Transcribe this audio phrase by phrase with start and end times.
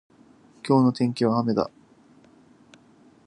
[0.67, 1.69] 今日の天気は雨だ。